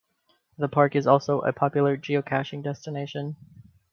The 0.57 0.67
park 0.67 0.95
is 0.95 1.05
also 1.05 1.41
a 1.41 1.53
popular 1.53 1.95
Geocaching 1.95 2.63
destination. 2.63 3.35